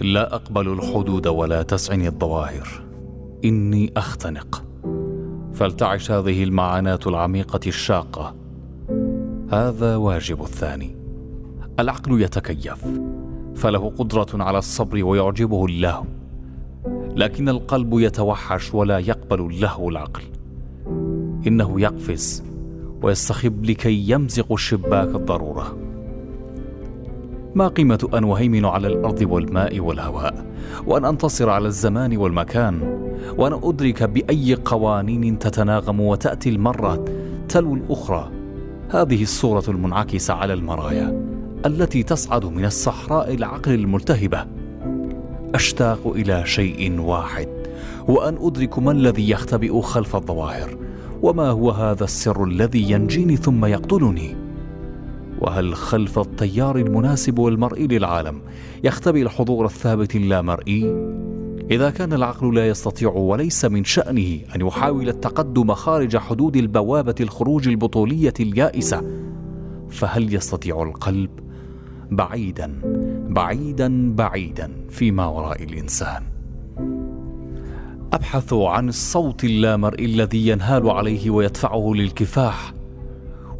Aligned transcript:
لا 0.00 0.34
أقبل 0.34 0.72
الحدود 0.72 1.26
ولا 1.26 1.62
تسعني 1.62 2.08
الظواهر. 2.08 2.68
إني 3.44 3.92
أختنق. 3.96 4.64
فلتعش 5.52 6.10
هذه 6.10 6.44
المعاناة 6.44 7.00
العميقة 7.06 7.60
الشاقة. 7.66 8.34
هذا 9.50 9.96
واجب 9.96 10.42
الثاني. 10.42 10.96
العقل 11.78 12.22
يتكيف. 12.22 12.84
فله 13.54 13.90
قدرة 13.98 14.26
على 14.34 14.58
الصبر 14.58 15.04
ويعجبه 15.04 15.66
اللهو. 15.66 16.04
لكن 17.16 17.48
القلب 17.48 17.98
يتوحش 17.98 18.74
ولا 18.74 18.98
يقبل 18.98 19.40
اللهو 19.40 19.88
العقل. 19.88 20.22
إنه 21.46 21.80
يقفز 21.80 22.42
ويستخب 23.02 23.64
لكي 23.64 24.10
يمزق 24.10 24.56
شباك 24.56 25.14
الضرورة. 25.14 25.76
ما 27.54 27.68
قيمة 27.68 28.08
أن 28.14 28.24
أهيمن 28.24 28.64
على 28.64 28.88
الأرض 28.88 29.26
والماء 29.30 29.80
والهواء؟ 29.80 30.46
وأن 30.86 31.04
أنتصر 31.04 31.50
على 31.50 31.66
الزمان 31.66 32.16
والمكان؟ 32.16 32.80
وأن 33.38 33.60
أدرك 33.62 34.02
بأي 34.02 34.54
قوانين 34.54 35.38
تتناغم 35.38 36.00
وتأتي 36.00 36.48
المرة 36.48 37.04
تلو 37.48 37.74
الأخرى؟ 37.74 38.30
هذه 38.90 39.22
الصورة 39.22 39.64
المنعكسة 39.68 40.34
على 40.34 40.52
المرايا 40.52 41.24
التي 41.66 42.02
تصعد 42.02 42.44
من 42.44 42.64
الصحراء 42.64 43.34
العقل 43.34 43.74
الملتهبة. 43.74 44.46
أشتاق 45.54 46.06
إلى 46.06 46.46
شيء 46.46 47.00
واحد 47.00 47.48
وأن 48.08 48.36
أدرك 48.40 48.78
ما 48.78 48.92
الذي 48.92 49.30
يختبئ 49.30 49.80
خلف 49.80 50.16
الظواهر. 50.16 50.76
وما 51.22 51.48
هو 51.48 51.70
هذا 51.70 52.04
السر 52.04 52.44
الذي 52.44 52.90
ينجيني 52.90 53.36
ثم 53.36 53.64
يقتلني؟ 53.64 54.43
وهل 55.44 55.74
خلف 55.74 56.18
التيار 56.18 56.76
المناسب 56.76 57.38
والمرئي 57.38 57.86
للعالم 57.86 58.40
يختبئ 58.84 59.22
الحضور 59.22 59.66
الثابت 59.66 60.16
اللامرئي 60.16 60.84
إذا 61.70 61.90
كان 61.90 62.12
العقل 62.12 62.54
لا 62.54 62.68
يستطيع 62.68 63.10
وليس 63.10 63.64
من 63.64 63.84
شأنه 63.84 64.38
أن 64.56 64.60
يحاول 64.60 65.08
التقدم 65.08 65.74
خارج 65.74 66.16
حدود 66.16 66.56
البوابة 66.56 67.14
الخروج 67.20 67.68
البطولية 67.68 68.34
اليائسة 68.40 69.02
فهل 69.90 70.34
يستطيع 70.34 70.82
القلب 70.82 71.30
بعيدا 72.10 72.80
بعيدا 73.28 74.14
بعيدا 74.14 74.70
فيما 74.90 75.26
وراء 75.26 75.62
الإنسان؟ 75.62 76.22
أبحث 78.12 78.52
عن 78.52 78.88
الصوت 78.88 79.44
اللامرئي 79.44 80.04
الذي 80.04 80.48
ينهال 80.48 80.90
عليه 80.90 81.30
ويدفعه 81.30 81.92
للكفاح 81.94 82.72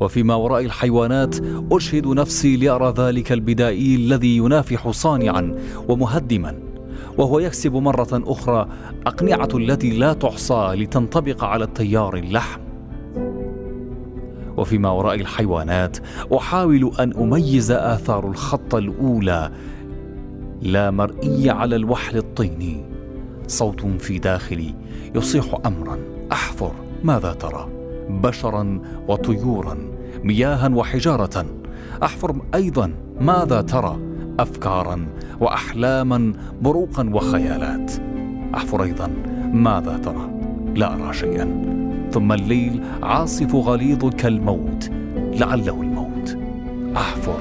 وفيما 0.00 0.34
وراء 0.34 0.64
الحيوانات 0.64 1.36
أشهد 1.72 2.06
نفسي 2.06 2.56
لأرى 2.56 2.94
ذلك 2.98 3.32
البدائي 3.32 3.94
الذي 3.94 4.36
ينافح 4.36 4.90
صانعا 4.90 5.54
ومهدما 5.88 6.58
وهو 7.18 7.38
يكسب 7.38 7.72
مرة 7.72 8.08
أخرى 8.12 8.68
أقنعة 9.06 9.48
التي 9.54 9.90
لا 9.90 10.12
تحصى 10.12 10.74
لتنطبق 10.74 11.44
على 11.44 11.64
التيار 11.64 12.16
اللحم. 12.16 12.60
وفيما 14.56 14.90
وراء 14.90 15.14
الحيوانات 15.14 15.96
أحاول 16.36 16.92
أن 17.00 17.12
أميز 17.12 17.70
آثار 17.70 18.28
الخط 18.28 18.74
الأولى 18.74 19.50
لا 20.62 20.90
مرئي 20.90 21.50
على 21.50 21.76
الوحل 21.76 22.16
الطيني 22.16 22.84
صوت 23.46 23.86
في 23.86 24.18
داخلي 24.18 24.74
يصيح 25.14 25.60
امرا 25.66 25.98
أحفر 26.32 26.72
ماذا 27.04 27.32
ترى؟ 27.32 27.83
بشرا 28.08 28.80
وطيورا 29.08 29.78
مياها 30.24 30.68
وحجارة. 30.68 31.46
أحفر 32.02 32.36
أيضا 32.54 32.94
ماذا 33.20 33.60
ترى 33.60 33.98
افكارا 34.40 35.06
واحلاما 35.40 36.32
بروقا 36.62 37.10
وخيالات. 37.12 37.92
أحفر 38.54 38.82
أيضا 38.82 39.10
ماذا 39.52 39.98
ترى 39.98 40.30
لا 40.74 40.94
أرى 40.94 41.12
شيئا. 41.12 41.64
ثم 42.12 42.32
الليل 42.32 42.82
عاصف 43.02 43.54
غليظ 43.54 44.08
كالموت 44.08 44.90
لعله 45.14 45.82
الموت. 45.82 46.38
أحفر 46.96 47.38